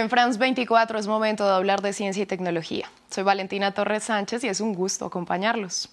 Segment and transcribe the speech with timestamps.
[0.00, 2.90] En France 24 es momento de hablar de ciencia y tecnología.
[3.10, 5.90] Soy Valentina Torres Sánchez y es un gusto acompañarlos.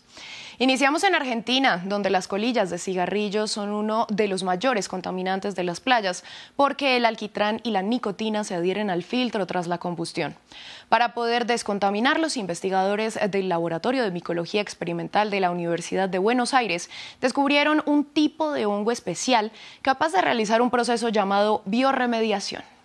[0.60, 5.66] Iniciamos en Argentina, donde las colillas de cigarrillos son uno de los mayores contaminantes de
[5.66, 6.24] las playas,
[6.56, 10.36] porque el alquitrán y la nicotina se adhieren al filtro tras la combustión.
[10.88, 16.54] Para poder descontaminar, los investigadores del Laboratorio de Micología Experimental de la Universidad de Buenos
[16.54, 16.90] Aires
[17.20, 19.52] descubrieron un tipo de hongo especial
[19.82, 22.77] capaz de realizar un proceso llamado bioremediación.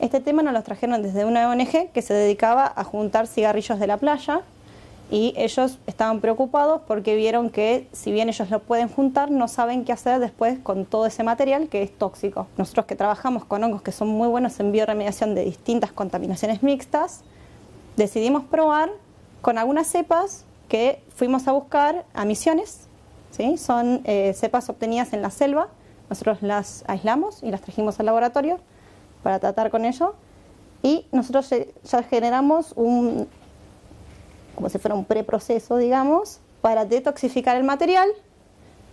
[0.00, 3.88] Este tema nos lo trajeron desde una ONG que se dedicaba a juntar cigarrillos de
[3.88, 4.42] la playa
[5.10, 9.84] y ellos estaban preocupados porque vieron que si bien ellos lo pueden juntar, no saben
[9.84, 12.46] qué hacer después con todo ese material que es tóxico.
[12.56, 17.22] Nosotros que trabajamos con hongos que son muy buenos en bioremediación de distintas contaminaciones mixtas,
[17.96, 18.90] decidimos probar
[19.40, 22.86] con algunas cepas que fuimos a buscar a misiones.
[23.32, 23.58] ¿sí?
[23.58, 25.68] Son eh, cepas obtenidas en la selva,
[26.08, 28.60] nosotros las aislamos y las trajimos al laboratorio
[29.22, 30.14] para tratar con ello
[30.82, 31.50] y nosotros
[31.84, 33.28] ya generamos un,
[34.54, 38.08] como si fuera un preproceso, digamos, para detoxificar el material.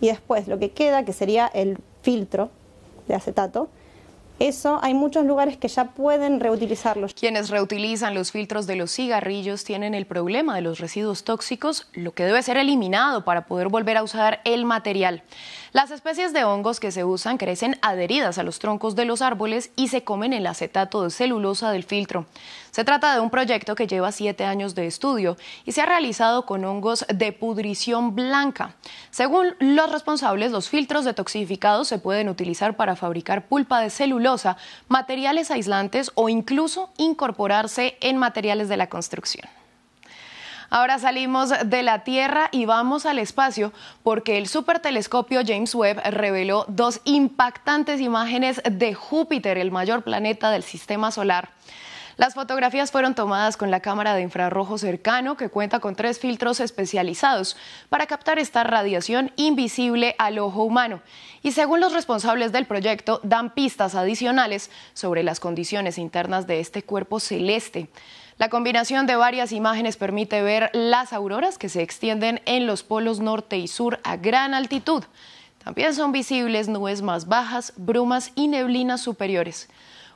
[0.00, 2.50] Y después lo que queda, que sería el filtro
[3.08, 3.68] de acetato,
[4.38, 7.14] eso hay muchos lugares que ya pueden reutilizarlos.
[7.14, 12.12] Quienes reutilizan los filtros de los cigarrillos tienen el problema de los residuos tóxicos, lo
[12.12, 15.22] que debe ser eliminado para poder volver a usar el material.
[15.72, 19.70] Las especies de hongos que se usan crecen adheridas a los troncos de los árboles
[19.76, 22.26] y se comen el acetato de celulosa del filtro.
[22.70, 26.44] Se trata de un proyecto que lleva siete años de estudio y se ha realizado
[26.46, 28.74] con hongos de pudrición blanca.
[29.10, 34.25] Según los responsables, los filtros detoxificados se pueden utilizar para fabricar pulpa de celulosa,
[34.88, 39.48] materiales aislantes o incluso incorporarse en materiales de la construcción.
[40.68, 46.64] Ahora salimos de la Tierra y vamos al espacio porque el supertelescopio James Webb reveló
[46.68, 51.50] dos impactantes imágenes de Júpiter, el mayor planeta del sistema solar.
[52.16, 56.60] Las fotografías fueron tomadas con la cámara de infrarrojo cercano que cuenta con tres filtros
[56.60, 57.58] especializados
[57.90, 61.02] para captar esta radiación invisible al ojo humano.
[61.42, 66.82] Y según los responsables del proyecto, dan pistas adicionales sobre las condiciones internas de este
[66.82, 67.90] cuerpo celeste.
[68.38, 73.20] La combinación de varias imágenes permite ver las auroras que se extienden en los polos
[73.20, 75.04] norte y sur a gran altitud.
[75.62, 79.68] También son visibles nubes más bajas, brumas y neblinas superiores.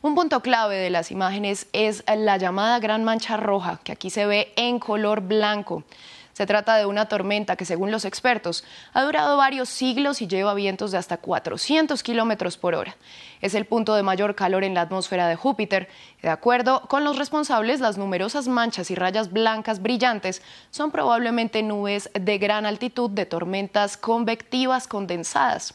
[0.02, 4.24] Un punto clave de las imágenes es la llamada gran mancha roja, que aquí se
[4.24, 5.84] ve en color blanco.
[6.32, 10.54] Se trata de una tormenta que, según los expertos, ha durado varios siglos y lleva
[10.54, 12.96] vientos de hasta 400 kilómetros por hora.
[13.42, 15.90] Es el punto de mayor calor en la atmósfera de Júpiter.
[16.22, 20.40] De acuerdo con los responsables, las numerosas manchas y rayas blancas brillantes
[20.70, 25.74] son probablemente nubes de gran altitud de tormentas convectivas condensadas.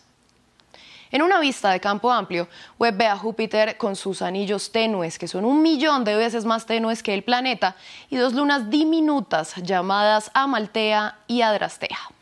[1.11, 2.47] En una vista de campo amplio,
[2.79, 6.65] Webb ve a Júpiter con sus anillos tenues, que son un millón de veces más
[6.65, 7.75] tenues que el planeta,
[8.09, 12.14] y dos lunas diminutas llamadas Amaltea y Adrastea.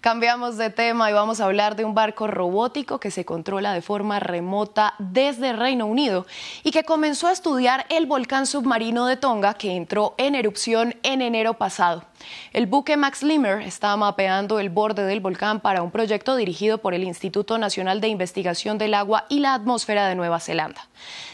[0.00, 3.82] Cambiamos de tema y vamos a hablar de un barco robótico que se controla de
[3.82, 6.24] forma remota desde Reino Unido
[6.62, 11.20] y que comenzó a estudiar el volcán submarino de Tonga que entró en erupción en
[11.20, 12.04] enero pasado.
[12.52, 16.94] El buque Max Limmer está mapeando el borde del volcán para un proyecto dirigido por
[16.94, 20.86] el Instituto Nacional de Investigación del Agua y la Atmósfera de Nueva Zelanda.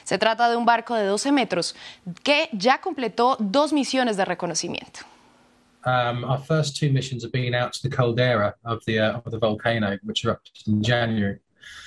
[0.04, 1.76] Se trata de un barco de 12 metros
[2.22, 5.00] que ya completó dos misiones de reconocimiento.
[5.86, 9.30] Um, our first two missions have been out to the caldera of the uh, of
[9.30, 11.40] the volcano, which erupted in January.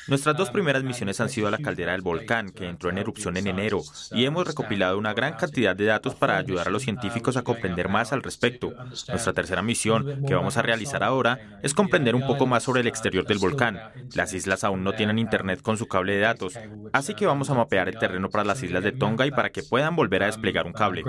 [0.08, 3.36] Nuestras dos primeras misiones han sido a la caldera del volcán, que entró en erupción
[3.36, 3.82] en enero,
[4.12, 7.90] y hemos recopilado una gran cantidad de datos para ayudar a los científicos a comprender
[7.90, 8.74] más al respecto.
[9.10, 12.88] Nuestra tercera misión, que vamos a realizar ahora, es comprender un poco más sobre el
[12.88, 13.80] exterior del volcán.
[14.16, 16.58] Las islas aún no tienen internet con su cable de datos,
[16.94, 19.64] así que vamos a mapear el terreno para las islas de Tonga y para que
[19.64, 21.04] puedan volver a desplegar un cable.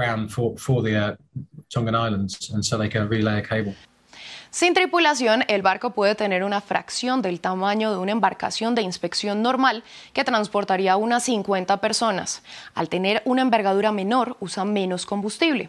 [4.51, 9.43] Sin tripulación, el barco puede tener una fracción del tamaño de una embarcación de inspección
[9.43, 9.85] normal
[10.15, 12.43] que transportaría unas 50 personas.
[12.75, 15.69] Al tener una envergadura menor, usa menos combustible.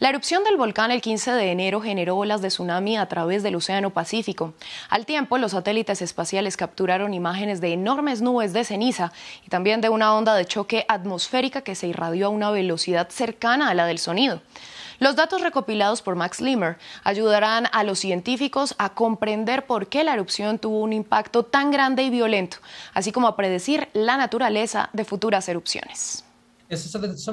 [0.00, 3.54] La erupción del volcán el 15 de enero generó olas de tsunami a través del
[3.54, 4.54] Océano Pacífico.
[4.90, 9.12] Al tiempo, los satélites espaciales capturaron imágenes de enormes nubes de ceniza
[9.46, 13.70] y también de una onda de choque atmosférica que se irradió a una velocidad cercana
[13.70, 14.40] a la del sonido.
[14.98, 20.14] Los datos recopilados por Max Limmer ayudarán a los científicos a comprender por qué la
[20.14, 22.58] erupción tuvo un impacto tan grande y violento,
[22.94, 26.25] así como a predecir la naturaleza de futuras erupciones.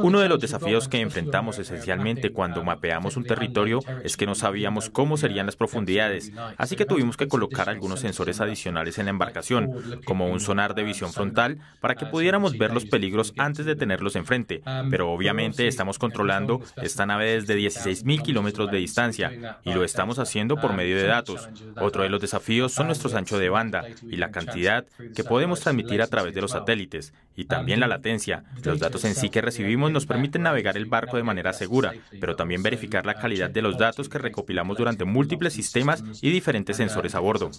[0.02, 4.90] Uno de los desafíos que enfrentamos esencialmente cuando mapeamos un territorio es que no sabíamos
[4.90, 10.02] cómo serían las profundidades, así que tuvimos que colocar algunos sensores adicionales en la embarcación,
[10.06, 14.16] como un sonar de visión frontal, para que pudiéramos ver los peligros antes de tenerlos
[14.16, 14.62] enfrente.
[14.90, 20.58] Pero obviamente estamos controlando esta nave desde 16.000 kilómetros de distancia y lo estamos haciendo
[20.58, 21.50] por medio de datos.
[21.80, 24.86] Otro de los desafíos son nuestros anchos de banda y la cantidad
[25.16, 28.44] que podemos transmitir a través de los satélites y también la latencia.
[28.64, 32.36] Los datos en sí que recibimos nos permiten navegar el barco de manera segura, pero
[32.36, 37.16] también verificar la calidad de los datos que recopilamos durante múltiples sistemas y diferentes sensores
[37.16, 37.50] a bordo.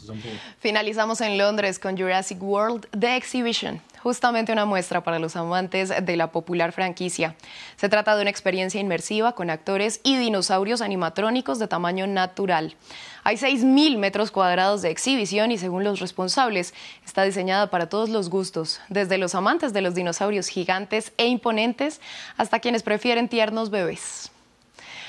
[0.59, 6.17] Finalizamos en Londres con Jurassic World The Exhibition, justamente una muestra para los amantes de
[6.19, 7.37] la popular franquicia.
[7.77, 12.77] Se trata de una experiencia inmersiva con actores y dinosaurios animatrónicos de tamaño natural.
[13.23, 16.75] Hay 6.000 metros cuadrados de exhibición y según los responsables
[17.07, 22.03] está diseñada para todos los gustos, desde los amantes de los dinosaurios gigantes e imponentes
[22.37, 24.31] hasta quienes prefieren tiernos bebés.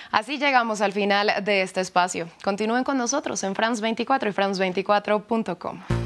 [0.09, 2.29] Así llegamos al final de este espacio.
[2.45, 6.04] Continúen con nosotros en France24 y France24.com.